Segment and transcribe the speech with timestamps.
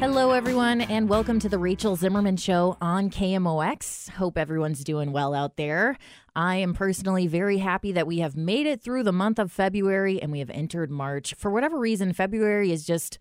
[0.00, 4.08] Hello, everyone, and welcome to the Rachel Zimmerman Show on KMOX.
[4.08, 5.98] Hope everyone's doing well out there.
[6.34, 10.18] I am personally very happy that we have made it through the month of February
[10.22, 11.34] and we have entered March.
[11.34, 13.18] For whatever reason, February is just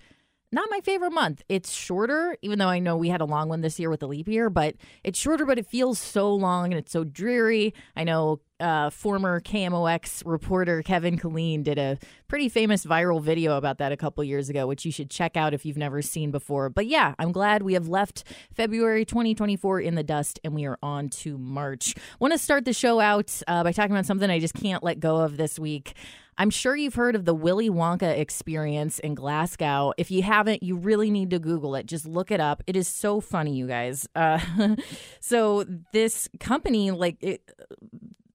[0.51, 1.43] not my favorite month.
[1.47, 4.07] It's shorter, even though I know we had a long one this year with the
[4.07, 7.73] leap year, but it's shorter, but it feels so long and it's so dreary.
[7.95, 13.77] I know uh, former KMOX reporter Kevin Killeen did a pretty famous viral video about
[13.77, 16.69] that a couple years ago, which you should check out if you've never seen before.
[16.69, 18.23] But yeah, I'm glad we have left
[18.53, 21.95] February 2024 in the dust and we are on to March.
[22.19, 24.99] Want to start the show out uh, by talking about something I just can't let
[24.99, 25.93] go of this week.
[26.39, 29.91] I'm sure you've heard of the Willy Wonka experience in Glasgow.
[29.97, 31.85] If you haven't, you really need to Google it.
[31.85, 32.63] Just look it up.
[32.65, 34.07] It is so funny, you guys.
[34.15, 34.39] Uh,
[35.19, 37.41] so this company, like, it,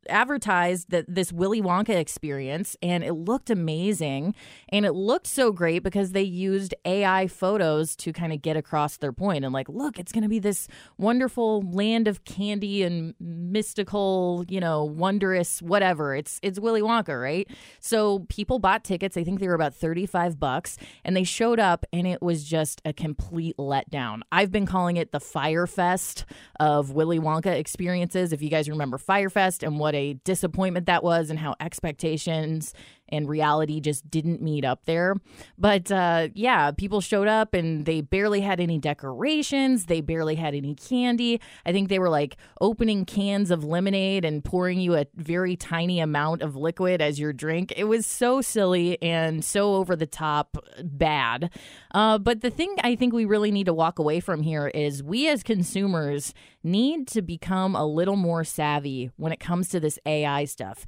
[0.09, 4.34] advertised that this Willy Wonka experience and it looked amazing.
[4.69, 8.97] And it looked so great because they used AI photos to kind of get across
[8.97, 13.14] their point and like look it's going to be this wonderful land of candy and
[13.20, 16.14] mystical you know wondrous whatever.
[16.14, 17.48] It's it's Willy Wonka right?
[17.81, 19.16] So people bought tickets.
[19.16, 22.81] I think they were about 35 bucks and they showed up and it was just
[22.84, 24.20] a complete letdown.
[24.32, 26.25] I've been calling it the Fyre Fest
[26.60, 28.32] of Willy Wonka experiences.
[28.32, 31.55] If you guys remember Fyre Fest and what what a disappointment that was and how
[31.60, 32.75] expectations
[33.09, 35.16] and reality just didn't meet up there.
[35.59, 39.87] But uh, yeah, people showed up and they barely had any decorations.
[39.87, 41.41] They barely had any candy.
[41.66, 46.00] I think they were like opening cans of lemonade and pouring you a very tiny
[46.00, 47.72] amount of liquid as your drink.
[47.76, 51.50] It was so silly and so over the top bad.
[51.93, 55.03] Uh, but the thing I think we really need to walk away from here is
[55.03, 59.98] we as consumers need to become a little more savvy when it comes to this
[60.06, 60.87] AI stuff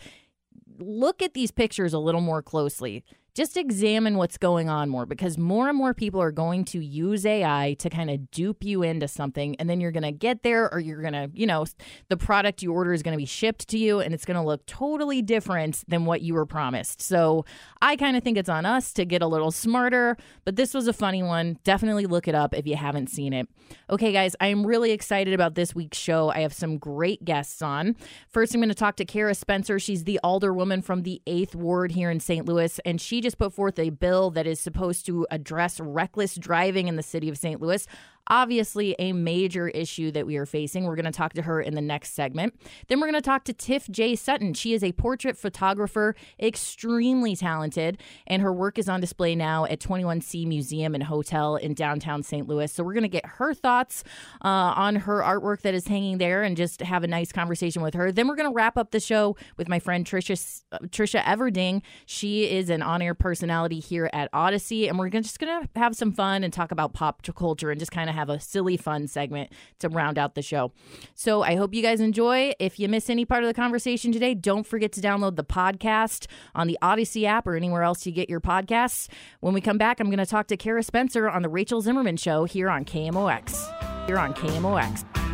[0.79, 3.05] look at these pictures a little more closely
[3.37, 7.27] just examine what's going on more because more and more people are going to use
[7.27, 9.55] AI to kind of dupe you into something.
[9.57, 11.67] And then you're going to get there, or you're going to, you know,
[12.09, 14.43] the product you order is going to be shipped to you and it's going to
[14.43, 17.03] look totally different than what you were promised.
[17.03, 17.45] So
[17.83, 20.89] I kind of think it's on us to get a little smarter, but this was
[20.89, 21.59] a funny one.
[21.63, 23.51] Definitely look it up if you haven't seen it.
[23.91, 26.31] Okay, guys, I am really excited about this week's show.
[26.31, 27.97] I have some great guests on.
[28.29, 29.79] First, I'm going to talk to Cara Spencer.
[29.79, 32.47] She's the alderwoman from the 8th Ward here in St.
[32.47, 36.89] Louis, and she just put forth a bill that is supposed to address reckless driving
[36.89, 37.61] in the city of St.
[37.61, 37.87] Louis
[38.29, 40.85] obviously a major issue that we are facing.
[40.85, 42.59] We're going to talk to her in the next segment.
[42.89, 44.17] Then we're going to talk to Tiff J.
[44.17, 44.55] Sutton.
[44.55, 49.81] She is a portrait photographer, extremely talented, and her work is on display now at
[49.81, 52.49] 21C Museum and Hotel in downtown St.
[52.49, 52.73] Louis.
[52.73, 54.03] So we're going to get her thoughts
[54.45, 57.95] uh, on her artwork that is hanging there and just have a nice conversation with
[57.95, 58.11] her.
[58.11, 61.83] Then we're going to wrap up the show with my friend Tricia uh, Tricia Everding.
[62.07, 65.95] She is an on-air personality here at Audacy, and we're gonna, just going to have
[65.95, 69.07] some fun and talk about pop culture and just kind of have a silly, fun
[69.07, 70.73] segment to round out the show.
[71.15, 72.53] So I hope you guys enjoy.
[72.59, 76.27] If you miss any part of the conversation today, don't forget to download the podcast
[76.55, 79.09] on the Audacy app or anywhere else you get your podcasts.
[79.41, 82.17] When we come back, I'm going to talk to Cara Spencer on the Rachel Zimmerman
[82.17, 84.07] Show here on KMOX.
[84.07, 85.26] Here on KMOX.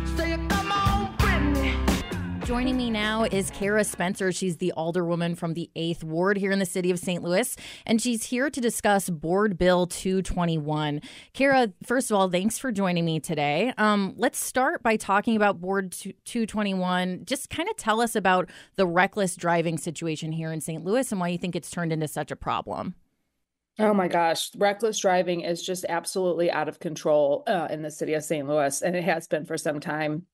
[2.53, 4.31] Joining me now is Cara Spencer.
[4.31, 7.23] She's the alderwoman from the 8th Ward here in the city of St.
[7.23, 11.01] Louis, and she's here to discuss Board Bill 221.
[11.33, 13.73] Cara, first of all, thanks for joining me today.
[13.79, 17.25] Um, let's start by talking about Board 221.
[17.25, 20.85] Just kind of tell us about the reckless driving situation here in St.
[20.85, 22.93] Louis and why you think it's turned into such a problem.
[23.79, 28.13] Oh my gosh, reckless driving is just absolutely out of control uh, in the city
[28.13, 28.47] of St.
[28.47, 30.27] Louis, and it has been for some time.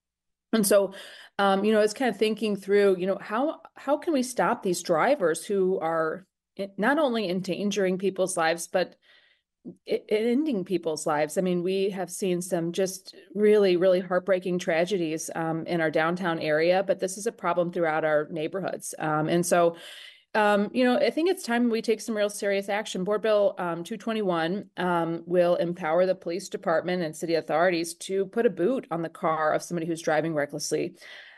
[0.53, 0.93] And so,
[1.37, 4.63] um, you know, it's kind of thinking through, you know, how how can we stop
[4.63, 6.25] these drivers who are
[6.77, 8.95] not only endangering people's lives, but
[9.87, 11.37] ending people's lives.
[11.37, 16.39] I mean, we have seen some just really, really heartbreaking tragedies um, in our downtown
[16.39, 18.95] area, but this is a problem throughout our neighborhoods.
[18.97, 19.75] Um, and so,
[20.35, 23.03] um, you know, I think it's time we take some real serious action.
[23.03, 28.45] Board Bill um, 221 um, will empower the police department and city authorities to put
[28.45, 30.93] a boot on the car of somebody who's driving recklessly.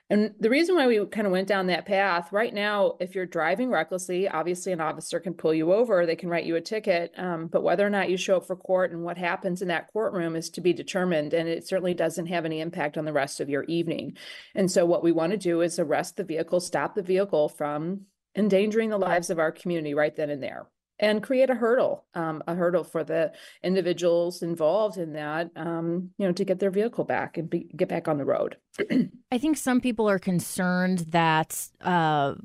[0.09, 3.25] And the reason why we kind of went down that path right now, if you're
[3.25, 7.13] driving recklessly, obviously an officer can pull you over, they can write you a ticket.
[7.15, 9.87] Um, but whether or not you show up for court and what happens in that
[9.93, 11.33] courtroom is to be determined.
[11.33, 14.17] And it certainly doesn't have any impact on the rest of your evening.
[14.53, 18.01] And so, what we want to do is arrest the vehicle, stop the vehicle from
[18.35, 20.67] endangering the lives of our community right then and there
[21.01, 23.33] and create a hurdle um, a hurdle for the
[23.63, 27.89] individuals involved in that um, you know to get their vehicle back and be, get
[27.89, 28.55] back on the road.
[29.31, 32.35] I think some people are concerned that uh,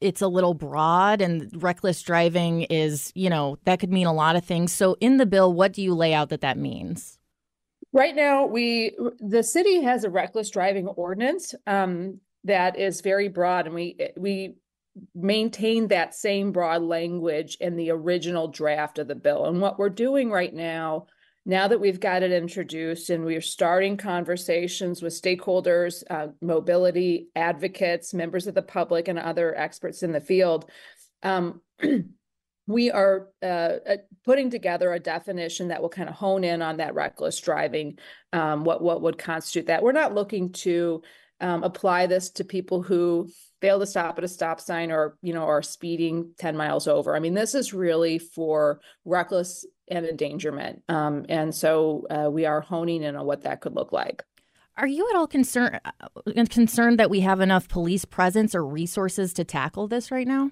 [0.00, 4.34] it's a little broad and reckless driving is you know that could mean a lot
[4.34, 4.72] of things.
[4.72, 7.18] So in the bill what do you lay out that that means?
[7.92, 13.66] Right now we the city has a reckless driving ordinance um, that is very broad
[13.66, 14.54] and we we
[15.14, 19.46] maintain that same broad language in the original draft of the bill.
[19.46, 21.06] And what we're doing right now,
[21.44, 28.14] now that we've got it introduced and we're starting conversations with stakeholders, uh, mobility advocates,
[28.14, 30.70] members of the public, and other experts in the field,
[31.22, 31.60] um,
[32.66, 33.46] we are uh,
[33.88, 37.98] uh, putting together a definition that will kind of hone in on that reckless driving,
[38.32, 39.82] um, what what would constitute that.
[39.82, 41.02] We're not looking to
[41.40, 43.28] um, apply this to people who
[43.60, 47.16] fail to stop at a stop sign or you know are speeding 10 miles over.
[47.16, 50.82] I mean this is really for reckless and endangerment.
[50.88, 54.24] Um, and so uh, we are honing in on what that could look like.
[54.76, 59.32] Are you at all concerned uh, concerned that we have enough police presence or resources
[59.34, 60.50] to tackle this right now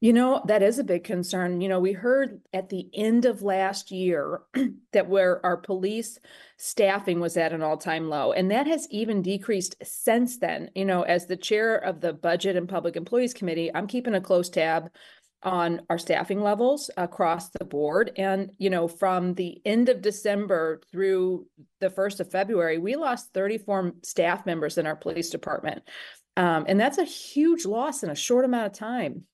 [0.00, 1.60] you know, that is a big concern.
[1.60, 4.40] You know, we heard at the end of last year
[4.92, 6.18] that where our police
[6.56, 10.70] staffing was at an all-time low, and that has even decreased since then.
[10.74, 14.22] You know, as the chair of the Budget and Public Employees Committee, I'm keeping a
[14.22, 14.90] close tab
[15.42, 18.12] on our staffing levels across the board.
[18.16, 21.46] And, you know, from the end of December through
[21.80, 25.82] the 1st of February, we lost 34 staff members in our police department.
[26.36, 29.24] Um, and that's a huge loss in a short amount of time.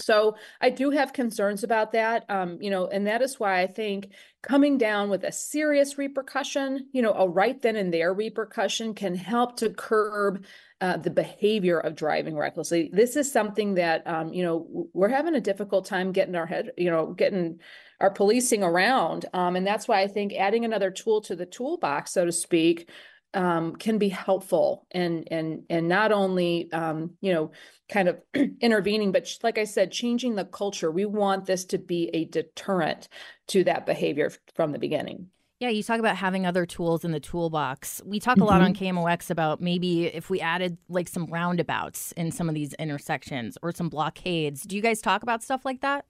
[0.00, 3.66] So I do have concerns about that, um, you know, and that is why I
[3.66, 4.10] think
[4.42, 9.14] coming down with a serious repercussion, you know, a right then and there repercussion can
[9.14, 10.44] help to curb
[10.80, 12.90] uh, the behavior of driving recklessly.
[12.92, 16.70] This is something that, um, you know, we're having a difficult time getting our head,
[16.78, 17.60] you know, getting
[18.00, 22.12] our policing around, um, and that's why I think adding another tool to the toolbox,
[22.12, 22.88] so to speak,
[23.34, 27.52] um, can be helpful and and and not only um, you know
[27.88, 28.20] kind of
[28.60, 30.90] intervening, but like I said, changing the culture.
[30.90, 33.08] We want this to be a deterrent
[33.48, 35.28] to that behavior from the beginning.
[35.60, 38.00] Yeah, you talk about having other tools in the toolbox.
[38.06, 39.32] We talk a lot on KMOX mm-hmm.
[39.32, 43.90] about maybe if we added like some roundabouts in some of these intersections or some
[43.90, 44.62] blockades.
[44.62, 46.06] Do you guys talk about stuff like that?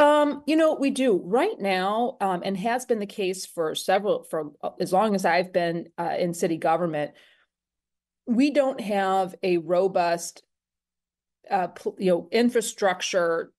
[0.00, 4.22] Um, you know, we do right now, um, and has been the case for several
[4.24, 7.12] for uh, as long as I've been uh, in city government.
[8.26, 10.42] We don't have a robust,
[11.50, 13.52] uh, you know, infrastructure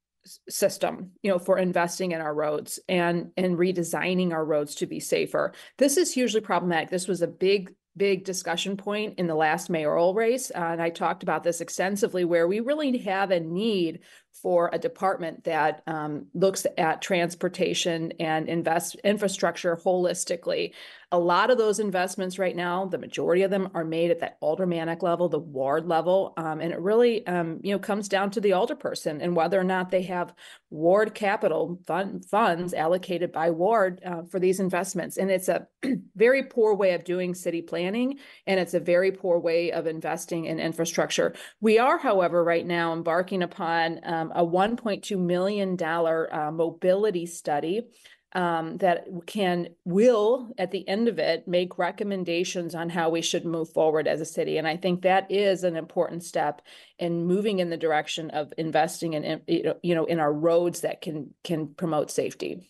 [0.50, 5.00] system, you know, for investing in our roads and and redesigning our roads to be
[5.00, 5.54] safer.
[5.78, 6.90] This is hugely problematic.
[6.90, 10.52] This was a big big discussion point in the last mayoral race.
[10.54, 14.00] Uh, and I talked about this extensively, where we really have a need
[14.32, 20.74] for a department that um, looks at transportation and invest infrastructure holistically.
[21.14, 24.38] A lot of those investments right now, the majority of them are made at that
[24.42, 28.40] aldermanic level, the ward level, um, and it really, um, you know, comes down to
[28.40, 30.34] the alderperson and whether or not they have
[30.70, 35.18] ward capital fund, funds allocated by ward uh, for these investments.
[35.18, 35.68] And it's a
[36.16, 40.46] very poor way of doing city planning, and it's a very poor way of investing
[40.46, 41.34] in infrastructure.
[41.60, 47.90] We are, however, right now embarking upon um, a $1.2 million uh, mobility study
[48.34, 53.46] um, that can will at the end of it make recommendations on how we should
[53.46, 56.62] move forward as a city and i think that is an important step
[57.00, 61.34] in moving in the direction of investing in you know in our roads that can
[61.44, 62.68] can promote safety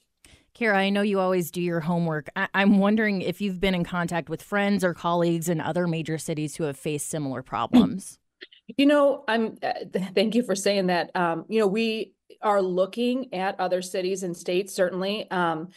[0.53, 2.29] Cara, I know you always do your homework.
[2.35, 6.17] I- am wondering if you've been in contact with friends or colleagues in other major
[6.17, 8.19] cities who have faced similar problems.
[8.77, 9.57] You know, I'm.
[9.61, 9.73] Uh,
[10.15, 11.13] thank you for saying that.
[11.15, 12.13] Um, you know, we
[12.43, 15.29] are looking at other cities and states certainly.
[15.31, 15.69] Um,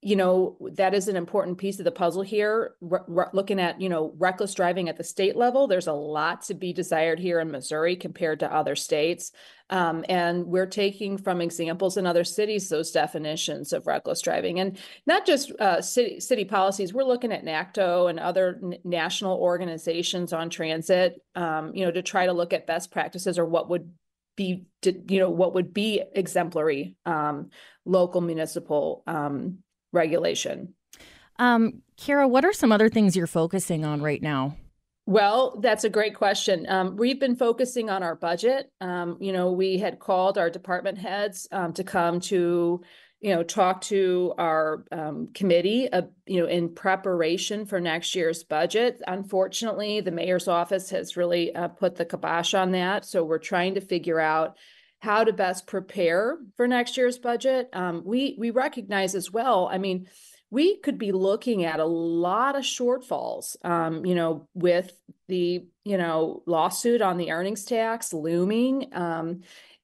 [0.00, 3.80] you know that is an important piece of the puzzle here re- re- looking at
[3.80, 7.40] you know reckless driving at the state level there's a lot to be desired here
[7.40, 9.32] in missouri compared to other states
[9.70, 14.78] um, and we're taking from examples in other cities those definitions of reckless driving and
[15.04, 20.32] not just uh, city, city policies we're looking at nacto and other n- national organizations
[20.32, 23.90] on transit um, you know to try to look at best practices or what would
[24.38, 27.50] be you know what would be exemplary um,
[27.84, 29.58] local municipal um,
[29.92, 30.74] regulation.
[31.38, 34.56] Um, Cara, what are some other things you're focusing on right now?
[35.06, 36.66] Well, that's a great question.
[36.68, 38.70] Um, we've been focusing on our budget.
[38.80, 42.82] Um, you know, we had called our department heads um, to come to,
[43.20, 48.44] you know, talk to our um, committee, uh, you know, in preparation for next year's
[48.44, 49.02] budget.
[49.06, 53.04] Unfortunately, the mayor's office has really uh, put the kibosh on that.
[53.04, 54.56] So we're trying to figure out
[55.00, 57.68] how to best prepare for next year's budget.
[57.72, 59.68] Um, we we recognize as well.
[59.70, 60.08] I mean,
[60.50, 63.56] we could be looking at a lot of shortfalls.
[63.64, 64.92] Um, you know, with
[65.26, 68.94] the you know lawsuit on the earnings tax looming.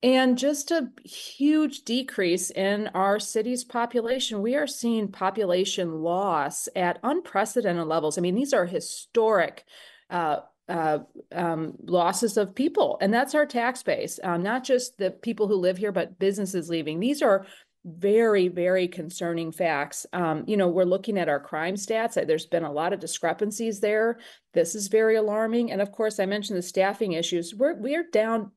[0.04, 4.42] And just a huge decrease in our city's population.
[4.42, 8.18] We are seeing population loss at unprecedented levels.
[8.18, 9.64] I mean, these are historic
[10.10, 10.98] uh, uh,
[11.32, 14.20] um, losses of people, and that's our tax base.
[14.22, 17.00] Um, not just the people who live here, but businesses leaving.
[17.00, 17.46] These are
[17.86, 20.04] very, very concerning facts.
[20.12, 22.14] Um, you know, we're looking at our crime stats.
[22.26, 24.18] There's been a lot of discrepancies there.
[24.52, 25.72] This is very alarming.
[25.72, 27.54] And of course, I mentioned the staffing issues.
[27.54, 28.50] We're we're down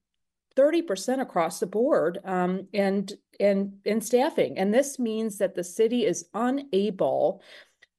[0.58, 4.58] 30% across the board um, and and in staffing.
[4.58, 7.44] And this means that the city is unable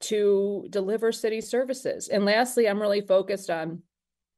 [0.00, 2.08] to deliver city services.
[2.08, 3.82] And lastly, I'm really focused on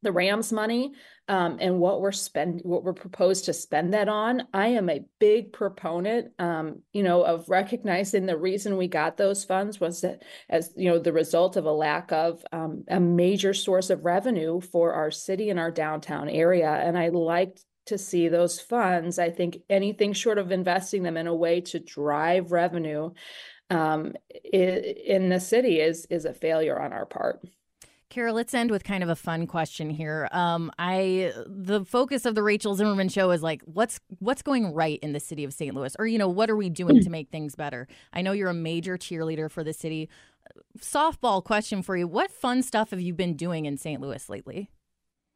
[0.03, 0.93] the Rams money
[1.29, 4.47] um, and what we're spend what we're proposed to spend that on.
[4.53, 9.45] I am a big proponent, um, you know, of recognizing the reason we got those
[9.45, 13.53] funds was that as you know the result of a lack of um, a major
[13.53, 18.29] source of revenue for our city and our downtown area, and I liked to see
[18.29, 19.19] those funds.
[19.19, 23.11] I think anything short of investing them in a way to drive revenue
[23.69, 24.15] um,
[24.53, 27.41] in the city is is a failure on our part.
[28.09, 30.29] Cara, let's end with kind of a fun question here.
[30.33, 34.99] Um, I the focus of the Rachel Zimmerman show is like what's what's going right
[35.03, 35.75] in the city of St.
[35.75, 37.87] Louis, or you know what are we doing to make things better?
[38.13, 40.09] I know you're a major cheerleader for the city.
[40.79, 44.01] Softball question for you: What fun stuff have you been doing in St.
[44.01, 44.71] Louis lately?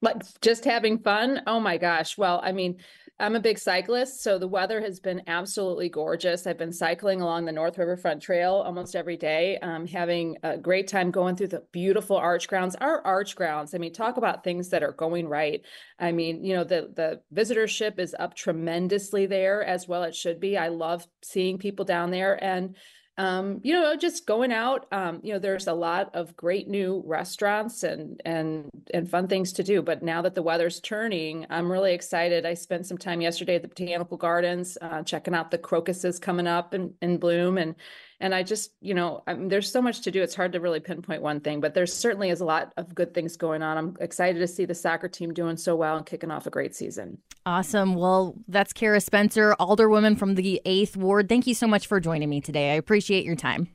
[0.05, 1.41] Like just having fun.
[1.47, 2.19] Oh my gosh!
[2.19, 2.77] Well, I mean,
[3.19, 6.47] I'm a big cyclist, so the weather has been absolutely gorgeous.
[6.47, 10.89] I've been cycling along the North Riverfront Trail almost every day, um, having a great
[10.89, 12.77] time going through the beautiful arch grounds.
[12.77, 15.63] Our arch grounds, I mean, talk about things that are going right.
[15.99, 20.03] I mean, you know, the the visitorship is up tremendously there as well.
[20.03, 20.59] It should be.
[20.59, 22.77] I love seeing people down there, and
[23.17, 24.87] um, you know, just going out.
[24.91, 29.53] Um, you know, there's a lot of great new restaurants and and and fun things
[29.55, 29.83] to do.
[29.83, 32.45] But now that the weather's turning, I'm really excited.
[32.45, 36.49] I spent some time yesterday at the botanical gardens, uh, checking out the crocuses coming
[36.49, 37.77] up in, in bloom, and
[38.21, 40.23] and I just, you know, I mean, there's so much to do.
[40.23, 43.15] It's hard to really pinpoint one thing, but there certainly is a lot of good
[43.15, 43.77] things going on.
[43.77, 46.75] I'm excited to see the soccer team doing so well and kicking off a great
[46.75, 47.19] season.
[47.47, 47.95] Awesome.
[47.95, 51.29] Well, that's Cara Spencer, Alderwoman from the 8th Ward.
[51.29, 52.73] Thank you so much for joining me today.
[52.73, 53.69] I appreciate your time.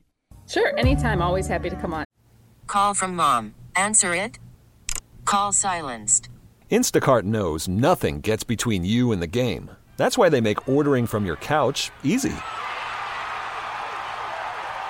[0.48, 0.76] Sure.
[0.76, 1.22] Anytime.
[1.22, 2.04] Always happy to come on.
[2.66, 3.54] Call from mom.
[3.76, 4.38] Answer it.
[5.24, 6.28] Call silenced.
[6.70, 9.70] Instacart knows nothing gets between you and the game.
[9.96, 12.32] That's why they make ordering from your couch easy.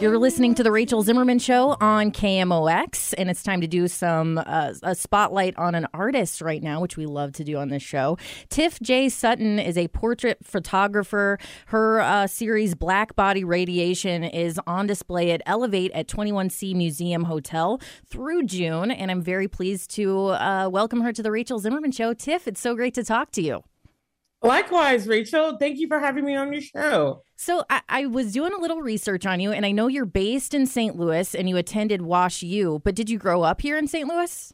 [0.00, 4.38] You're listening to the Rachel Zimmerman Show on KMOX, and it's time to do some
[4.38, 7.82] uh, a spotlight on an artist right now, which we love to do on this
[7.82, 8.16] show.
[8.48, 9.08] Tiff J.
[9.08, 11.36] Sutton is a portrait photographer.
[11.66, 17.80] Her uh, series Black Body Radiation is on display at Elevate at 21C Museum Hotel
[18.06, 22.14] through June, and I'm very pleased to uh, welcome her to the Rachel Zimmerman Show.
[22.14, 23.64] Tiff, it's so great to talk to you.
[24.42, 25.56] Likewise, Rachel.
[25.58, 27.22] Thank you for having me on your show.
[27.36, 30.54] So I, I, was doing a little research on you, and I know you're based
[30.54, 30.96] in St.
[30.96, 34.08] Louis and you attended Wash U, but did you grow up here in St.
[34.08, 34.52] Louis?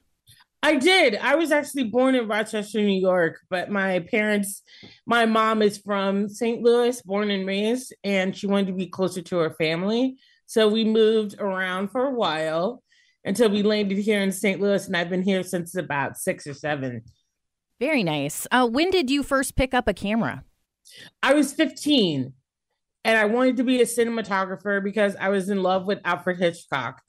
[0.63, 1.17] I did.
[1.17, 4.63] I was actually born in Rochester, New York, but my parents,
[5.05, 6.63] my mom is from St.
[6.63, 10.17] Louis, born and raised, and she wanted to be closer to her family.
[10.47, 12.83] So we moved around for a while
[13.27, 14.59] until we landed here in St.
[14.59, 17.03] Louis, and I've been here since about six or seven.
[17.81, 18.47] Very nice.
[18.51, 20.45] Uh, when did you first pick up a camera?
[21.23, 22.33] I was 15
[23.05, 27.03] and I wanted to be a cinematographer because I was in love with Alfred Hitchcock.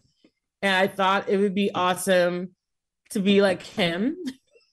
[0.62, 2.55] And I thought it would be awesome
[3.12, 4.17] to be like him.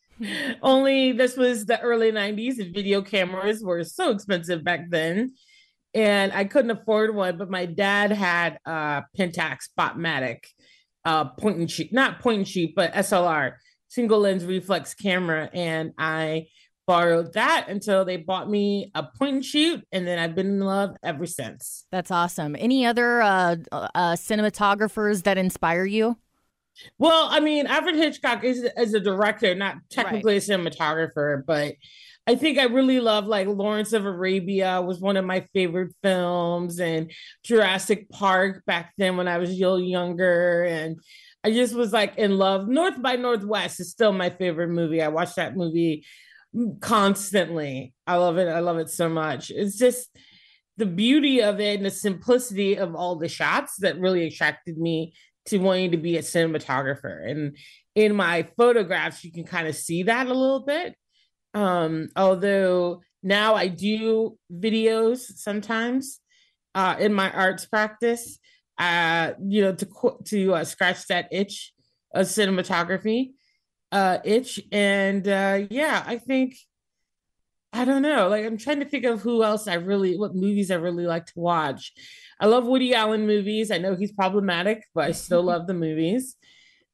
[0.62, 5.34] Only this was the early 90s and video cameras were so expensive back then.
[5.94, 10.44] And I couldn't afford one, but my dad had a Pentax Spotmatic
[11.04, 13.54] uh, point and shoot, not point and shoot, but SLR
[13.92, 16.46] single lens reflex camera and I
[16.86, 20.60] borrowed that until they bought me a point and shoot and then I've been in
[20.60, 21.84] love ever since.
[21.92, 22.56] That's awesome.
[22.58, 26.16] Any other uh, uh, cinematographers that inspire you?
[26.98, 30.48] Well, I mean, Alfred Hitchcock is as a director, not technically right.
[30.48, 31.74] a cinematographer, but
[32.26, 36.80] I think I really love like Lawrence of Arabia was one of my favorite films
[36.80, 37.12] and
[37.44, 40.98] Jurassic Park back then when I was a little younger and
[41.44, 42.68] I just was like in love.
[42.68, 45.02] North by Northwest is still my favorite movie.
[45.02, 46.04] I watch that movie
[46.80, 47.94] constantly.
[48.06, 48.48] I love it.
[48.48, 49.50] I love it so much.
[49.50, 50.08] It's just
[50.76, 55.14] the beauty of it and the simplicity of all the shots that really attracted me
[55.46, 57.28] to wanting to be a cinematographer.
[57.28, 57.56] And
[57.94, 60.94] in my photographs, you can kind of see that a little bit.
[61.54, 66.20] Um, although now I do videos sometimes
[66.74, 68.38] uh, in my arts practice
[68.78, 69.86] uh, you know, to
[70.26, 71.72] to uh, scratch that itch
[72.14, 73.32] of cinematography
[73.92, 74.60] uh, itch.
[74.72, 76.56] And uh, yeah, I think
[77.72, 78.28] I don't know.
[78.28, 81.26] Like I'm trying to think of who else I really, what movies I really like
[81.26, 81.92] to watch.
[82.40, 83.70] I love Woody Allen movies.
[83.70, 86.36] I know he's problematic, but I still love the movies.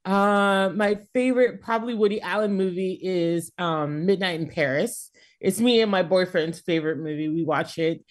[0.05, 5.11] Uh, my favorite probably Woody Allen movie is um, Midnight in Paris.
[5.41, 7.29] It's me and my boyfriend's favorite movie.
[7.29, 8.05] We watch it.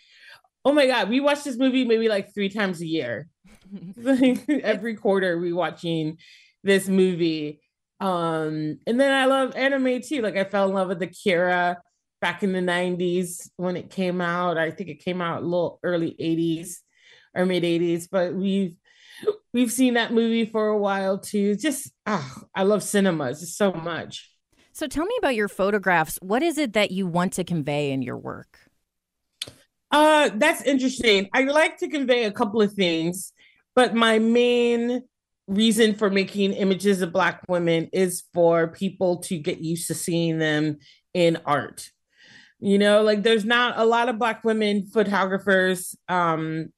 [0.66, 3.28] Oh my god, we watch this movie maybe like three times a year.
[4.64, 6.18] every quarter we watching
[6.64, 7.62] this movie.
[8.00, 10.22] Um, and then I love anime too.
[10.22, 11.82] Like I fell in love with Akira
[12.22, 14.58] back in the 90s when it came out.
[14.58, 16.76] I think it came out a little early 80s
[17.36, 18.76] or mid 80s, but we've
[19.54, 21.56] we've seen that movie for a while too.
[21.56, 24.30] Just oh, I love cinema just so much.
[24.74, 26.20] So tell me about your photographs.
[26.22, 28.60] What is it that you want to convey in your work?
[29.90, 31.30] Uh, that's interesting.
[31.34, 33.32] I like to convey a couple of things.
[33.78, 35.04] But my main
[35.46, 40.40] reason for making images of Black women is for people to get used to seeing
[40.40, 40.80] them
[41.14, 41.92] in art.
[42.60, 45.96] You know, like there's not a lot of Black women photographers.
[46.10, 46.70] Um,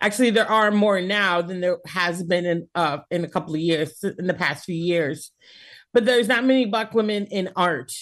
[0.00, 3.60] actually, there are more now than there has been in uh, in a couple of
[3.60, 5.30] years, in the past few years.
[5.94, 7.92] But there's not many Black women in art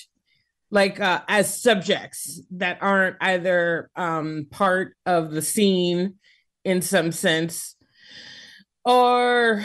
[0.70, 6.14] like uh, as subjects that aren't either um, part of the scene
[6.64, 7.73] in some sense
[8.84, 9.64] or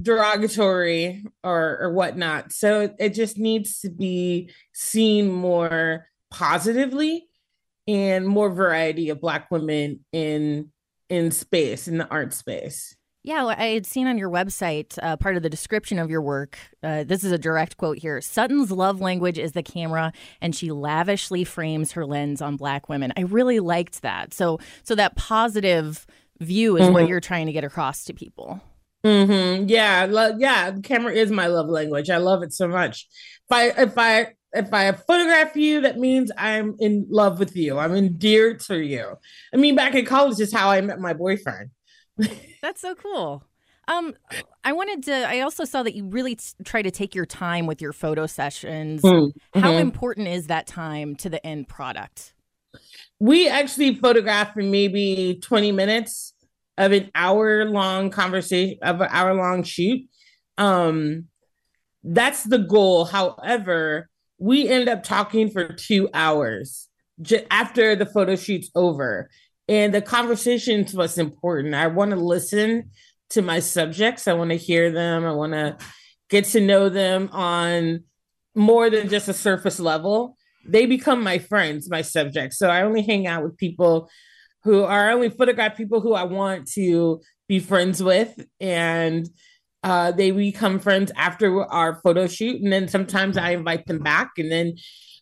[0.00, 2.52] derogatory or or whatnot.
[2.52, 7.26] So it just needs to be seen more positively
[7.86, 10.70] and more variety of black women in
[11.08, 12.96] in space in the art space.
[13.26, 16.58] Yeah, I had seen on your website uh, part of the description of your work.
[16.82, 18.20] Uh, this is a direct quote here.
[18.20, 23.14] Sutton's love language is the camera, and she lavishly frames her lens on black women.
[23.16, 24.34] I really liked that.
[24.34, 26.06] So, so that positive
[26.40, 26.94] view is mm-hmm.
[26.94, 28.60] what you're trying to get across to people.
[29.04, 29.68] Mm-hmm.
[29.68, 30.72] Yeah, lo- yeah.
[30.82, 32.10] Camera is my love language.
[32.10, 33.06] I love it so much.
[33.48, 37.78] If I if I if I photograph you, that means I'm in love with you.
[37.78, 39.16] I'm endeared to you.
[39.52, 41.70] I mean, back in college is how I met my boyfriend.
[42.62, 43.44] That's so cool.
[43.86, 44.14] Um,
[44.62, 45.28] I wanted to.
[45.28, 48.26] I also saw that you really t- try to take your time with your photo
[48.26, 49.02] sessions.
[49.02, 49.60] Mm-hmm.
[49.60, 52.33] How important is that time to the end product?
[53.24, 56.34] We actually photograph for maybe twenty minutes
[56.76, 60.02] of an hour long conversation of an hour long shoot.
[60.58, 61.28] Um,
[62.02, 63.06] that's the goal.
[63.06, 66.90] However, we end up talking for two hours
[67.22, 69.30] j- after the photo shoot's over.
[69.70, 71.74] And the conversation's was important.
[71.74, 72.90] I want to listen
[73.30, 74.28] to my subjects.
[74.28, 75.24] I want to hear them.
[75.24, 75.78] I want to
[76.28, 78.04] get to know them on
[78.54, 80.36] more than just a surface level.
[80.66, 82.58] They become my friends, my subjects.
[82.58, 84.10] So I only hang out with people
[84.62, 88.44] who are only photograph people who I want to be friends with.
[88.60, 89.28] And
[89.82, 92.62] uh, they become friends after our photo shoot.
[92.62, 94.32] And then sometimes I invite them back.
[94.38, 94.74] And then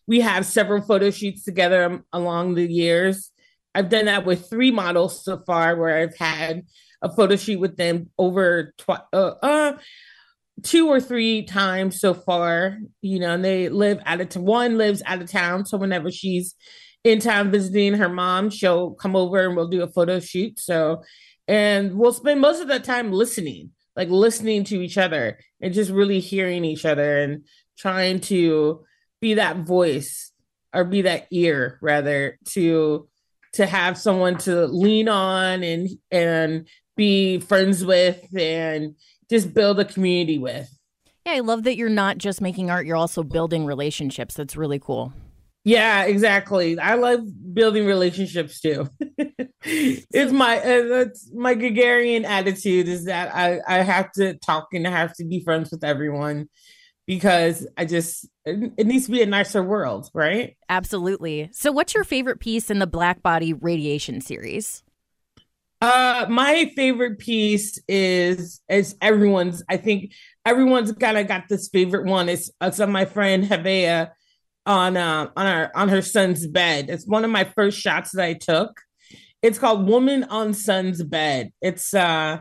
[0.07, 3.31] we have several photo shoots together along the years.
[3.75, 6.63] I've done that with three models so far, where I've had
[7.01, 9.73] a photo shoot with them over tw- uh, uh,
[10.61, 12.77] two or three times so far.
[13.01, 16.55] You know, and they live out of one lives out of town, so whenever she's
[17.03, 20.59] in town visiting her mom, she'll come over and we'll do a photo shoot.
[20.59, 21.03] So,
[21.47, 25.91] and we'll spend most of the time listening, like listening to each other and just
[25.91, 27.45] really hearing each other and
[27.77, 28.85] trying to
[29.19, 30.31] be that voice
[30.73, 33.07] or be that ear rather to
[33.53, 38.95] to have someone to lean on and and be friends with and
[39.29, 40.69] just build a community with.
[41.25, 44.35] Yeah, I love that you're not just making art, you're also building relationships.
[44.35, 45.13] That's really cool.
[45.65, 46.77] Yeah, exactly.
[46.77, 47.21] I love
[47.53, 48.89] building relationships too.
[49.63, 54.85] it's my uh, that's my gregarian attitude is that I I have to talk and
[54.85, 56.49] I have to be friends with everyone
[57.07, 60.57] because I just it, it needs to be a nicer world, right?
[60.67, 61.49] Absolutely.
[61.53, 64.82] So, what's your favorite piece in the Black Body Radiation series?
[65.83, 69.61] Uh, my favorite piece is is everyone's.
[69.69, 70.13] I think
[70.45, 72.29] everyone's kind of got this favorite one.
[72.29, 74.11] It's it's of my friend Havea
[74.65, 76.89] on uh, on our on her son's bed.
[76.89, 78.79] It's one of my first shots that I took.
[79.41, 82.37] It's called "Woman on Son's Bed." It's uh,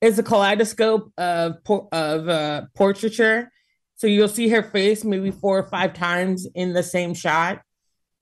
[0.00, 1.56] it's a kaleidoscope of
[1.92, 3.50] of uh, portraiture.
[3.96, 7.60] So you'll see her face maybe four or five times in the same shot,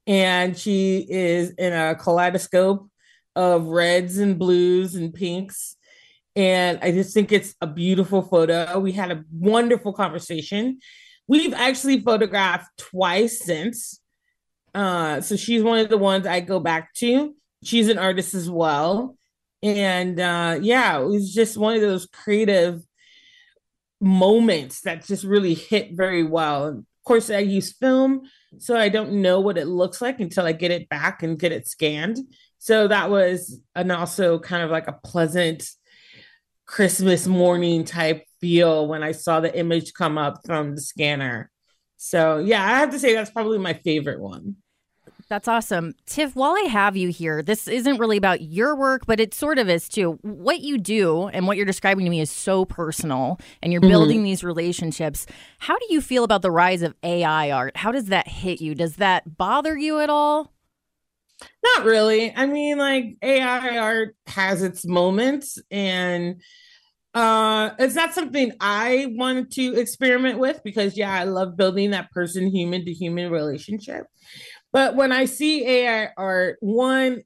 [0.08, 2.88] and she is in a kaleidoscope
[3.36, 5.76] of reds and blues and pinks.
[6.36, 8.78] And I just think it's a beautiful photo.
[8.80, 10.78] We had a wonderful conversation.
[11.28, 14.00] We've actually photographed twice since.
[14.74, 17.34] Uh, so she's one of the ones I go back to.
[17.62, 19.16] She's an artist as well.
[19.62, 22.82] And uh, yeah, it was just one of those creative
[24.00, 26.66] moments that just really hit very well.
[26.68, 28.22] Of course, I use film,
[28.58, 31.52] so I don't know what it looks like until I get it back and get
[31.52, 32.18] it scanned.
[32.64, 35.68] So that was an also kind of like a pleasant
[36.64, 41.50] Christmas morning type feel when I saw the image come up from the scanner.
[41.98, 44.56] So yeah, I have to say that's probably my favorite one.
[45.28, 45.94] That's awesome.
[46.06, 49.58] Tiff, while I have you here, this isn't really about your work, but it sort
[49.58, 50.18] of is too.
[50.22, 53.90] What you do and what you're describing to me is so personal, and you're mm-hmm.
[53.90, 55.26] building these relationships.
[55.58, 57.76] How do you feel about the rise of AI art?
[57.76, 58.74] How does that hit you?
[58.74, 60.53] Does that bother you at all?
[61.62, 62.34] Not really.
[62.34, 66.40] I mean, like AI art has its moments and
[67.14, 72.10] uh it's not something I wanted to experiment with because yeah, I love building that
[72.10, 74.06] person human to human relationship.
[74.72, 77.22] But when I see AI art, one,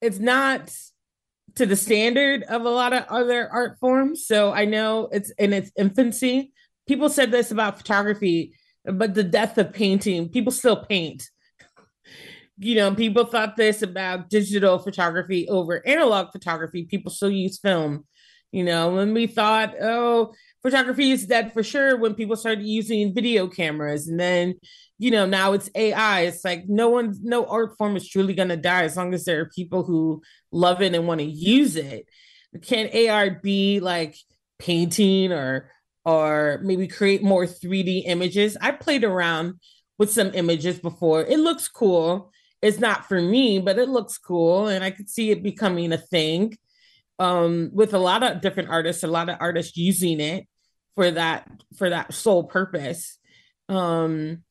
[0.00, 0.74] it's not
[1.56, 4.26] to the standard of a lot of other art forms.
[4.26, 6.52] So I know it's in its infancy.
[6.86, 11.22] People said this about photography, but the death of painting, people still paint
[12.58, 16.84] you know, people thought this about digital photography over analog photography.
[16.84, 18.06] People still use film.
[18.52, 23.14] You know, when we thought, oh, photography is dead for sure, when people started using
[23.14, 24.54] video cameras, and then,
[24.98, 26.22] you know, now it's AI.
[26.22, 29.24] It's like no one, no art form is truly going to die as long as
[29.24, 32.06] there are people who love it and want to use it.
[32.62, 34.16] Can AI be like
[34.58, 35.70] painting or
[36.06, 38.56] or maybe create more 3D images?
[38.60, 39.60] I played around
[39.98, 41.22] with some images before.
[41.22, 45.30] It looks cool it's not for me, but it looks cool, and I could see
[45.30, 46.56] it becoming a thing
[47.18, 49.02] um, with a lot of different artists.
[49.02, 50.46] A lot of artists using it
[50.94, 53.18] for that for that sole purpose.
[53.68, 54.42] Um,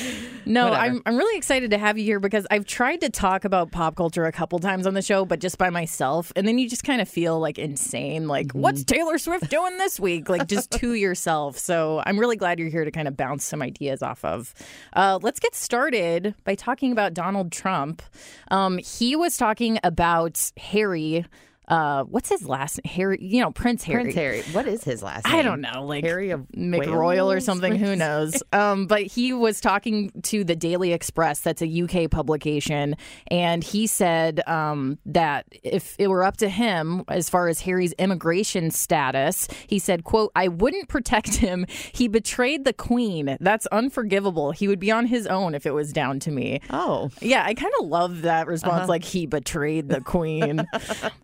[0.47, 0.83] No, whatever.
[0.83, 3.95] I'm I'm really excited to have you here because I've tried to talk about pop
[3.97, 6.85] culture a couple times on the show, but just by myself, and then you just
[6.85, 8.27] kind of feel like insane.
[8.29, 8.61] Like, Mm-hmm.
[8.61, 10.29] what's Taylor Swift doing this week?
[10.29, 11.59] Like, just to yourself.
[11.59, 14.55] So I'm really glad you're here to kind of bounce some ideas off of.
[14.95, 18.03] Uh, let's get started by talking about Donald Trump.
[18.51, 21.25] Um, he was talking about Harry.
[21.73, 23.17] Uh, what's his last Harry?
[23.19, 24.03] You know, Prince Harry.
[24.03, 24.43] Prince Harry.
[24.53, 25.37] What is his last name?
[25.37, 27.47] I don't know, like Harry of McRoyal or Wales?
[27.47, 27.75] something.
[27.77, 28.43] Who knows?
[28.53, 32.95] Um, but he was talking to the Daily Express, that's a UK publication,
[33.29, 37.95] and he said um, that if it were up to him, as far as Harry's
[37.95, 41.65] immigration status, he said, "quote I wouldn't protect him.
[41.93, 43.39] He betrayed the Queen.
[43.41, 44.53] That's unforgivable.
[44.53, 47.55] He would be on his own if it was down to me." Oh, yeah, I
[47.55, 48.83] kind of love that response.
[48.83, 48.89] Uh-huh.
[48.89, 50.67] Like he betrayed the Queen.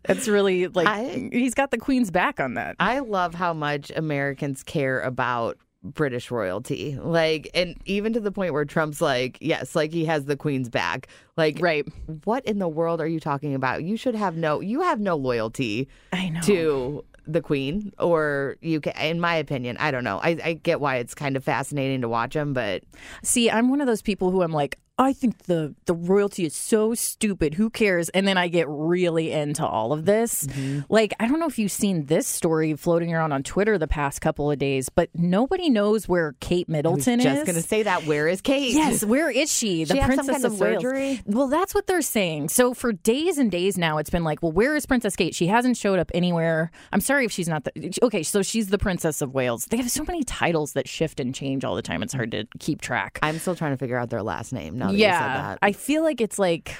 [0.08, 2.76] It's really like I- he's got the Queen's back on that.
[2.80, 6.96] I love how much Americans care about British royalty.
[7.00, 10.68] Like, and even to the point where Trump's like, yes, like he has the Queen's
[10.68, 11.06] back.
[11.36, 11.86] Like, right.
[12.24, 13.84] What in the world are you talking about?
[13.84, 16.40] You should have no, you have no loyalty I know.
[16.42, 18.86] to the Queen or UK.
[19.04, 20.18] In my opinion, I don't know.
[20.22, 22.82] I, I get why it's kind of fascinating to watch him, but
[23.22, 26.54] See, I'm one of those people who I'm like, I think the the royalty is
[26.54, 27.54] so stupid.
[27.54, 28.08] Who cares?
[28.08, 30.46] And then I get really into all of this.
[30.46, 30.80] Mm-hmm.
[30.88, 34.20] Like, I don't know if you've seen this story floating around on Twitter the past
[34.20, 37.34] couple of days, but nobody knows where Kate Middleton just is.
[37.34, 38.06] Just going to say that.
[38.06, 38.74] Where is Kate?
[38.74, 39.84] Yes, where is she?
[39.84, 41.20] The She Princess kind of of Wales.
[41.26, 42.48] Well, that's what they're saying.
[42.48, 45.34] So for days and days now, it's been like, well, where is Princess Kate?
[45.34, 46.72] She hasn't showed up anywhere.
[46.92, 47.92] I'm sorry if she's not the.
[48.02, 49.66] Okay, so she's the Princess of Wales.
[49.66, 52.02] They have so many titles that shift and change all the time.
[52.02, 53.20] It's hard to keep track.
[53.22, 54.87] I'm still trying to figure out their last name.
[54.88, 55.58] Now that you said yeah, that.
[55.62, 56.76] I feel like it's like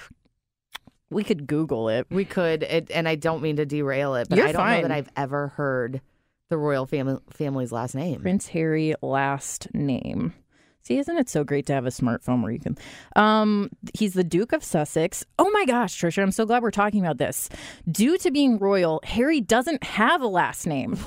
[1.10, 2.06] we could Google it.
[2.10, 4.82] We could, it, and I don't mean to derail it, but You're I don't know
[4.82, 6.00] that I've ever heard
[6.48, 8.20] the royal family family's last name.
[8.20, 10.34] Prince Harry last name.
[10.82, 12.78] See, isn't it so great to have a smartphone where you can?
[13.14, 15.24] Um, he's the Duke of Sussex.
[15.38, 17.50] Oh my gosh, Tricia, I'm so glad we're talking about this.
[17.90, 20.96] Due to being royal, Harry doesn't have a last name.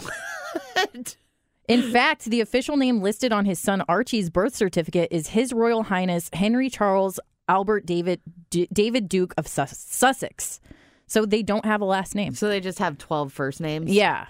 [1.67, 5.83] In fact, the official name listed on his son Archie's birth certificate is His Royal
[5.83, 8.19] Highness Henry Charles Albert David
[8.49, 10.59] D- David Duke of Sus- Sussex.
[11.07, 12.33] So they don't have a last name.
[12.33, 13.91] So they just have 12 first names?
[13.91, 14.27] Yeah.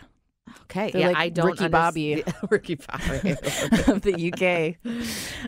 [0.63, 0.91] Okay.
[0.91, 2.23] They're yeah, like I don't Ricky Bobby.
[2.49, 3.31] Ricky Bobby.
[3.87, 4.93] of the UK.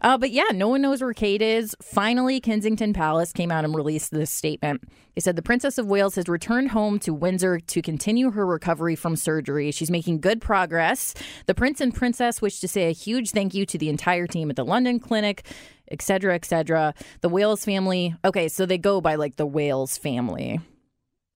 [0.02, 1.76] Uh, but yeah, no one knows where Kate is.
[1.82, 4.84] Finally, Kensington Palace came out and released this statement.
[5.16, 8.96] They said the Princess of Wales has returned home to Windsor to continue her recovery
[8.96, 9.72] from surgery.
[9.72, 11.14] She's making good progress.
[11.46, 14.50] The Prince and Princess wish to say a huge thank you to the entire team
[14.50, 15.46] at the London Clinic,
[15.90, 16.94] et cetera, et cetera.
[17.22, 18.16] The Wales family.
[18.26, 20.60] Okay, so they go by like the Wales family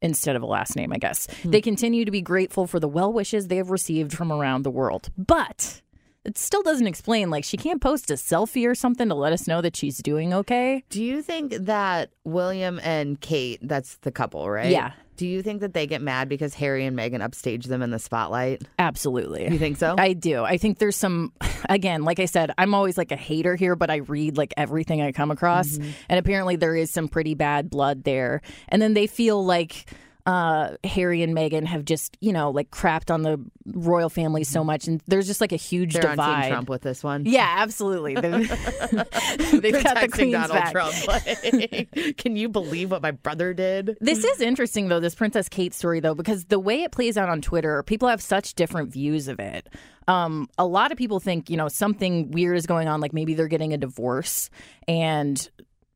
[0.01, 1.27] instead of a last name, I guess.
[1.43, 1.51] Hmm.
[1.51, 4.71] They continue to be grateful for the well wishes they have received from around the
[4.71, 5.09] world.
[5.17, 5.81] But
[6.23, 9.47] it still doesn't explain, like, she can't post a selfie or something to let us
[9.47, 10.83] know that she's doing okay.
[10.89, 14.69] Do you think that William and Kate, that's the couple, right?
[14.69, 14.91] Yeah.
[15.17, 17.97] Do you think that they get mad because Harry and Meghan upstage them in the
[17.97, 18.61] spotlight?
[18.77, 19.51] Absolutely.
[19.51, 19.95] You think so?
[19.97, 20.43] I do.
[20.43, 21.33] I think there's some,
[21.69, 25.01] again, like I said, I'm always like a hater here, but I read like everything
[25.01, 25.69] I come across.
[25.69, 25.89] Mm-hmm.
[26.09, 28.41] And apparently there is some pretty bad blood there.
[28.69, 29.89] And then they feel like,
[30.27, 34.61] uh, Harry and Meghan have just, you know, like crapped on the royal family so
[34.61, 36.41] much, and there's just like a huge They're on divide.
[36.41, 37.25] Team Trump with this one.
[37.25, 38.15] Yeah, absolutely.
[38.15, 38.49] They've,
[39.61, 40.71] they've got the queen's Donald back.
[40.73, 41.07] Trump.
[41.07, 43.97] Like, can you believe what my brother did?
[44.01, 47.29] This is interesting, though, this Princess Kate story, though, because the way it plays out
[47.29, 49.69] on Twitter, people have such different views of it.
[50.09, 53.33] Um, a lot of people think, you know, something weird is going on, like maybe
[53.33, 54.49] they're getting a divorce
[54.89, 55.49] and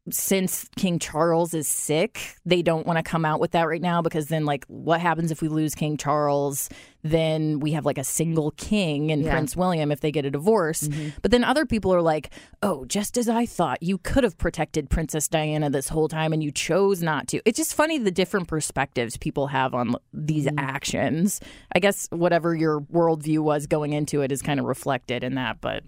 [0.09, 4.01] since King Charles is sick, they don't want to come out with that right now
[4.01, 6.69] because then, like, what happens if we lose King Charles?
[7.03, 9.31] Then we have like a single king and Yeah.
[9.31, 10.87] Prince William if they get a divorce.
[10.87, 11.09] Mm-hmm.
[11.21, 14.89] But then other people are like, oh, just as I thought, you could have protected
[14.89, 17.41] Princess Diana this whole time and you chose not to.
[17.45, 20.59] It's just funny the different perspectives people have on these mm-hmm.
[20.59, 21.39] actions.
[21.73, 25.61] I guess whatever your worldview was going into it is kind of reflected in that.
[25.61, 25.83] But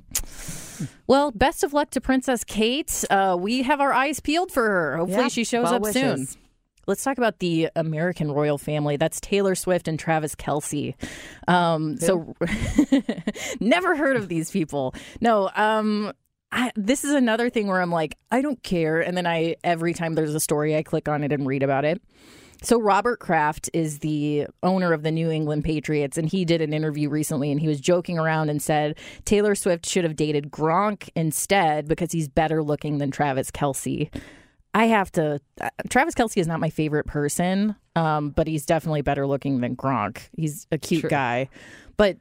[0.78, 0.86] hmm.
[1.08, 3.04] well, best of luck to Princess Kate.
[3.10, 4.98] Uh, we have our eyes peeled for her.
[4.98, 6.28] Hopefully, Yeah, she shows well up soon.
[6.88, 8.98] Let's talk about the American royal family.
[8.98, 10.96] That's Taylor Swift and Travis Kelce.
[11.48, 12.36] Um, so,
[13.60, 14.94] never heard of these people.
[15.22, 16.12] No, um,
[16.52, 19.02] I, this is another thing where I'm like, I don't care.
[19.02, 21.86] And then I, every time there's a story, I click on it and read about
[21.86, 22.02] it.
[22.64, 26.72] So Robert Kraft is the owner of the New England Patriots, and he did an
[26.72, 31.10] interview recently, and he was joking around and said Taylor Swift should have dated Gronk
[31.14, 34.10] instead because he's better looking than Travis Kelce.
[34.74, 35.40] I have to.
[35.62, 39.76] Uh, Travis Kelce is not my favorite person, um, but he's definitely better looking than
[39.76, 40.30] Gronk.
[40.36, 41.10] He's a cute Sure.
[41.10, 41.50] guy,
[41.96, 42.18] but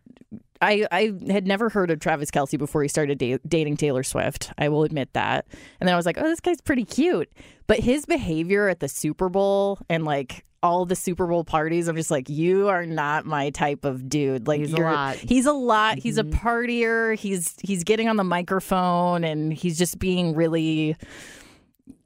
[0.61, 4.53] I I had never heard of Travis Kelce before he started da- dating Taylor Swift.
[4.59, 5.47] I will admit that.
[5.81, 7.31] And then I was like, oh, this guy's pretty cute.
[7.67, 11.97] But his behavior at the Super Bowl and like all the Super Bowl parties, I'm
[11.97, 14.47] just like, you are not my type of dude.
[14.47, 15.17] Like He's a lot.
[15.17, 15.99] He's a lot.
[15.99, 17.17] He's a partier.
[17.19, 20.97] He's he's getting on the microphone and he's just being really.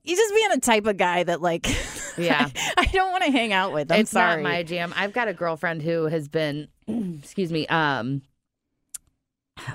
[0.06, 1.66] He's just being a type of guy that like.
[2.18, 2.48] Yeah.
[2.78, 3.92] I don't want to hang out with.
[3.92, 4.42] I'm it's sorry.
[4.42, 4.94] not my jam.
[4.96, 8.22] I've got a girlfriend who has been, excuse me, um,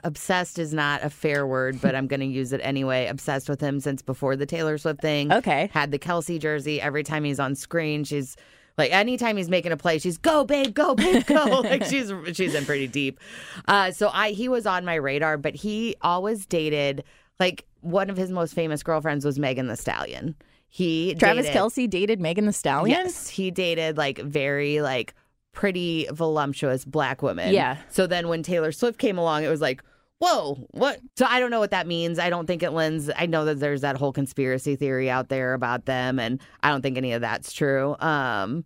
[0.03, 3.05] obsessed is not a fair word, but I'm going to use it anyway.
[3.05, 5.31] Obsessed with him since before the Taylor Swift thing.
[5.31, 5.69] Okay.
[5.71, 6.81] Had the Kelce jersey.
[6.81, 8.35] Every time he's on screen, she's
[8.77, 11.61] like, anytime he's making a play, she's go, babe, go, babe, go.
[11.63, 13.19] like she's she's in pretty deep.
[13.67, 17.03] Uh, so I he was on my radar, but he always dated
[17.41, 20.35] like one of his most famous girlfriends was Megan Thee Stallion.
[20.69, 22.97] He Travis dated- Kelce dated Megan Thee Stallion.
[22.97, 25.13] Yes, he dated like very like
[25.51, 27.53] pretty voluptuous black women.
[27.53, 27.77] Yeah.
[27.89, 29.83] So then when Taylor Swift came along, it was like,
[30.19, 30.99] whoa, what?
[31.17, 32.19] So I don't know what that means.
[32.19, 33.09] I don't think it lends.
[33.17, 36.81] I know that there's that whole conspiracy theory out there about them, and I don't
[36.81, 37.97] think any of that's true.
[37.99, 38.63] Um,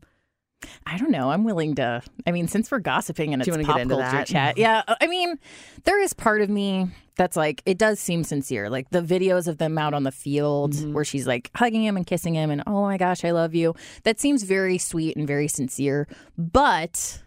[0.85, 1.29] I don't know.
[1.31, 2.01] I'm willing to.
[2.25, 4.27] I mean, since we're gossiping and Do it's pop culture that?
[4.27, 4.83] chat, yeah.
[4.87, 5.37] uh, I mean,
[5.83, 8.69] there is part of me that's like, it does seem sincere.
[8.69, 10.93] Like the videos of them out on the field Mm-hmm.
[10.93, 13.73] where she's like hugging him and kissing him, and oh my gosh, I love you.
[14.03, 16.07] That seems very sweet and very sincere.
[16.37, 17.21] But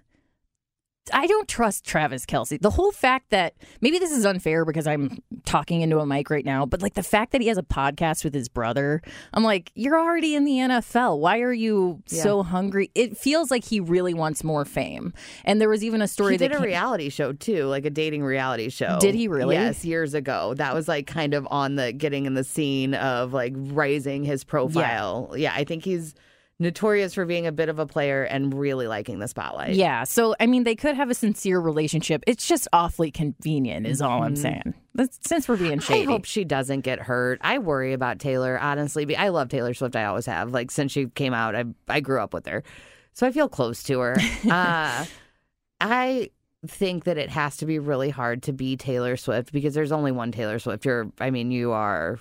[1.13, 2.61] I don't trust Travis Kelce.
[2.61, 6.45] The whole fact that maybe this is unfair because I'm talking into a mic right
[6.45, 9.71] now, but like the fact that he has a podcast with his brother, I'm like,
[9.75, 11.19] you're already in the NFL.
[11.19, 12.91] Why are you so hungry?
[12.95, 15.13] It feels like he really wants more fame.
[15.45, 17.65] And there was even a story that he that did a came- reality show too,
[17.67, 18.99] like a dating reality show.
[19.01, 19.57] Did he really?
[19.57, 20.55] Yes, years ago.
[20.55, 24.45] That was like kind of on the getting in the scene of like raising his
[24.45, 25.35] profile.
[25.37, 26.15] Yeah, I think he's
[26.61, 29.75] notorious for being a bit of a player and really liking the spotlight.
[29.75, 30.05] Yeah.
[30.05, 32.25] So, I mean, they could have a sincere relationship.
[32.27, 34.75] It's just awfully convenient, is all I'm saying.
[34.95, 35.93] That's, since we're being Mm-hmm.
[35.93, 37.41] I hope she doesn't get hurt.
[37.43, 39.15] I worry about Taylor, honestly.
[39.17, 39.95] I love Taylor Swift.
[39.95, 40.53] I always have.
[40.53, 42.65] Like since she came out, I I grew up with her,
[43.13, 44.17] so I feel close to her.
[44.51, 45.05] uh,
[45.81, 46.31] I
[46.67, 50.11] think that it has to be really hard to be Taylor Swift because there's only
[50.11, 50.85] one Taylor Swift.
[50.85, 52.19] You're, I mean, you are.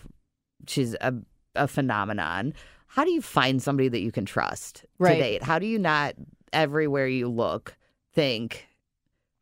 [0.68, 1.14] She's a
[1.56, 2.54] a phenomenon.
[2.88, 5.16] How do you find somebody that you can trust Right.
[5.16, 5.44] to date?
[5.44, 6.16] How do you not
[6.52, 7.76] everywhere you look
[8.14, 8.68] think?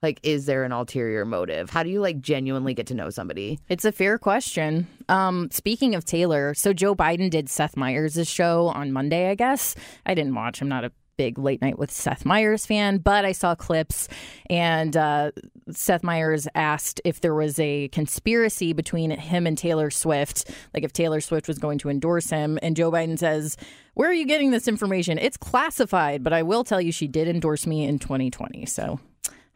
[0.02, 1.70] Like, is there an ulterior motive?
[1.72, 3.60] How do you like genuinely get to know somebody?
[3.70, 4.88] It's a fair question.
[5.10, 9.74] Um, speaking of Taylor, so Joe Biden did Seth Meyers' show on Monday, I guess.
[10.06, 10.62] I didn't watch.
[10.62, 14.08] I'm not a big late night with Seth Meyers fan, but I saw clips
[14.50, 15.32] and uh,
[15.72, 20.94] Seth Meyers asked if there was a conspiracy between him and Taylor Swift, like if
[20.94, 22.60] Taylor Swift was going to endorse him.
[22.62, 23.58] And Joe Biden says,
[23.94, 25.18] Where are you getting this information?
[25.18, 28.66] It's classified, but I will tell you she did endorse me in 2020.
[28.66, 29.00] So.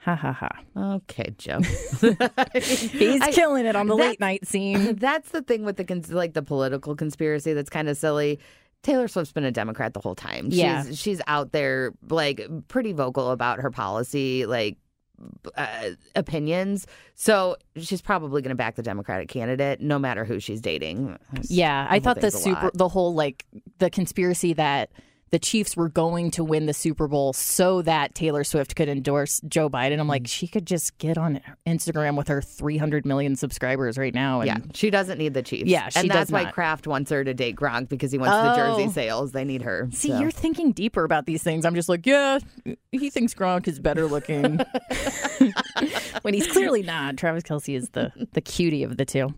[0.04, 0.50] Ha ha ha.
[0.96, 1.60] Okay, Joe.
[2.54, 4.96] He's I- killing it on the that- late night scene.
[5.00, 8.40] That's the thing with the like the political conspiracy that's kind of silly.
[8.84, 10.48] Taylor Swift's been a Democrat the whole time.
[10.52, 10.86] Yeah.
[10.86, 14.78] She's she's out there like pretty vocal about her policy like
[15.56, 16.88] uh, opinions.
[17.16, 21.18] So she's probably going to back the Democratic candidate no matter who she's dating.
[21.44, 22.74] Yeah, I thought the super, lot.
[22.74, 23.46] the whole like
[23.80, 24.92] the conspiracy that
[25.32, 29.42] the Chiefs were going to win the Super Bowl so that Taylor Swift could endorse
[29.48, 30.00] Joe Biden.
[30.00, 30.30] I'm like, mm.
[30.30, 34.42] she could just get on Instagram with her 300 million subscribers right now.
[34.42, 35.70] And Yeah, she doesn't need the Chiefs.
[35.70, 36.46] Yeah, she and that's why.
[36.46, 38.92] Kraft wants her to date Gronk because he wants the jersey Oh.
[38.92, 39.32] sales.
[39.32, 39.88] They need her.
[39.92, 40.20] See, so.
[40.20, 41.66] you're thinking deeper about these things.
[41.66, 42.40] I'm just like, yeah,
[42.92, 44.60] he thinks Gronk is better looking.
[46.22, 47.18] when he's clearly not.
[47.18, 49.34] Travis Kelce is the the cutie of the two.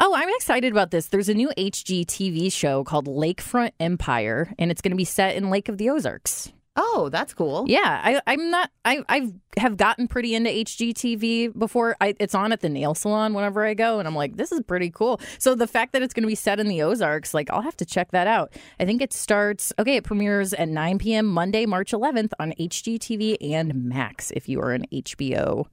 [0.00, 1.08] Oh, I'm excited about this.
[1.08, 5.50] There's a new HGTV show called Lakefront Empire, and it's going to be set in
[5.50, 6.52] Lake of the Ozarks.
[6.76, 7.66] Oh, that's cool.
[7.68, 8.68] Yeah, I, I'm not.
[8.84, 11.96] I I've have gotten pretty into HGTV before.
[12.00, 14.60] I, it's on at the nail salon whenever I go, and I'm like, this is
[14.62, 15.20] pretty cool.
[15.38, 17.76] So the fact that it's going to be set in the Ozarks, like, I'll have
[17.76, 18.52] to check that out.
[18.80, 19.72] I think it starts.
[19.78, 21.26] Okay, it premieres at 9 p.m.
[21.26, 24.32] Monday, March 11th on HGTV and Max.
[24.32, 25.66] If you are an HBO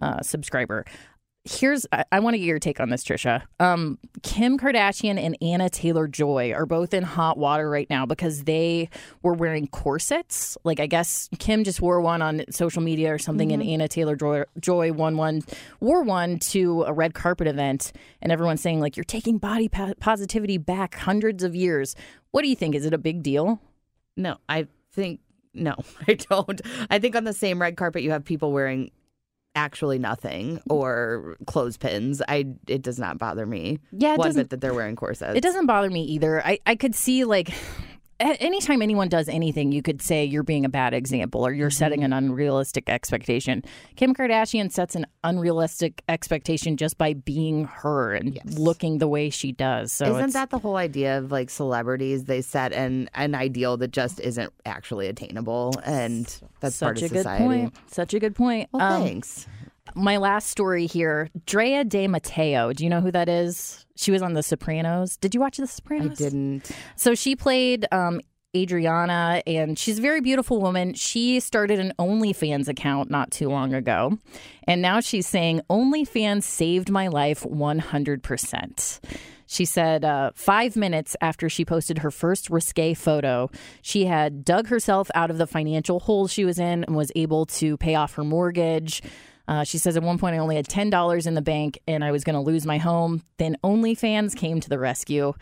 [0.00, 0.84] uh, subscriber
[1.44, 3.42] here's I, I want to get your take on this, Tricia.
[3.58, 8.88] Um, Kim Kardashian and Anya Taylor-Joy are both in hot water right now because they
[9.22, 10.56] were wearing corsets.
[10.64, 13.60] Like I guess Kim just wore one on social media or something, mm-hmm.
[13.60, 15.42] and Anna Taylor Joy, Joy won one,
[15.80, 20.58] wore one to a red carpet event, and everyone's saying like you're taking body positivity
[20.58, 21.96] back hundreds of years.
[22.30, 22.74] What do you think?
[22.74, 23.60] Is it a big deal?
[24.16, 25.20] No, I think
[25.54, 25.74] no,
[26.08, 26.60] I don't.
[26.88, 28.90] I think on the same red carpet you have people wearing
[29.54, 32.22] actually nothing or clothespins.
[32.26, 33.78] I it does not bother me.
[33.92, 35.36] Yeah, it one doesn't, bit that they're wearing corsets.
[35.36, 36.44] It doesn't bother me either.
[36.44, 37.52] I I could see like
[38.22, 41.76] anytime anyone does anything, you could say you're being a bad example or you're mm-hmm.
[41.76, 43.62] setting an unrealistic expectation.
[43.96, 48.58] Kim Kardashian sets an unrealistic expectation just by being her and yes.
[48.58, 49.92] looking the way she does.
[49.92, 52.24] So isn't that the whole idea of like celebrities?
[52.24, 56.24] They set an an ideal that just isn't actually attainable, and
[56.60, 57.44] that's such part of a society.
[57.44, 57.74] good point.
[57.88, 58.68] Such a good point.
[58.72, 59.46] Well, um, thanks
[59.94, 62.72] my last story here Drea De Matteo.
[62.72, 63.84] Do you know who that is?
[63.96, 65.16] She was on The Sopranos.
[65.16, 66.20] Did you watch The Sopranos?
[66.20, 66.70] I didn't.
[66.96, 68.20] So she played um,
[68.56, 70.94] Adriana, and she's a very beautiful woman.
[70.94, 74.18] She started an OnlyFans account not too long ago,
[74.66, 79.00] and now she's saying OnlyFans saved my life 100%.
[79.46, 83.50] She said uh, five minutes after she posted her first risque photo,
[83.82, 87.44] she had dug herself out of the financial hole she was in and was able
[87.46, 89.02] to pay off her mortgage.
[89.48, 92.04] Uh, she says at one point I only had ten dollars in the bank and
[92.04, 93.22] I was going to lose my home.
[93.38, 95.34] Then OnlyFans came to the rescue.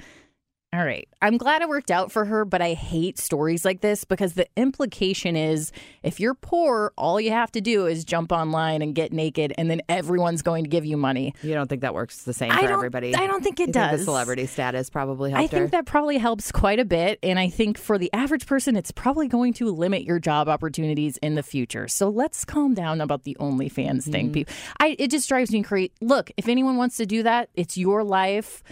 [0.73, 1.09] All right.
[1.21, 4.47] I'm glad it worked out for her, but I hate stories like this because the
[4.57, 5.73] implication is
[6.05, 9.69] if you're poor, all you have to do is jump online and get naked, and
[9.69, 11.35] then everyone's going to give you money.
[11.43, 13.17] You don't think that works the same for everybody?
[13.17, 13.91] I don't think it you does.
[13.91, 15.69] Think the celebrity status probably helped I think her?
[15.69, 17.19] that probably helps quite a bit.
[17.25, 21.17] And I think for the average person, it's probably going to limit your job opportunities
[21.17, 21.89] in the future.
[21.89, 24.33] So let's calm down about the OnlyFans mm-hmm.
[24.33, 24.47] thing.
[24.79, 25.91] I, it just drives me crazy.
[26.01, 28.63] Look, if anyone wants to do that, it's your life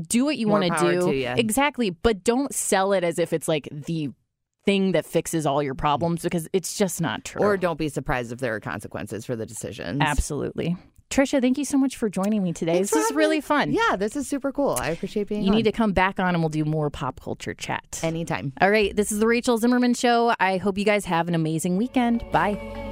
[0.00, 1.10] do what you want to do.
[1.36, 1.90] Exactly.
[1.90, 4.10] But don't sell it as if it's like the
[4.64, 7.42] thing that fixes all your problems because it's just not true.
[7.42, 10.00] Or don't be surprised if there are consequences for the decisions.
[10.00, 10.76] Absolutely.
[11.10, 12.74] Tricia, thank you so much for joining me today.
[12.74, 13.72] Thanks this is really fun.
[13.72, 14.76] Yeah, this is super cool.
[14.80, 15.56] I appreciate being You on.
[15.56, 18.00] need to come back on and we'll do more pop culture chat.
[18.02, 18.52] Anytime.
[18.62, 18.96] All right.
[18.96, 20.34] This is the Rachel Zimmerman Show.
[20.40, 22.24] I hope you guys have an amazing weekend.
[22.32, 22.91] Bye.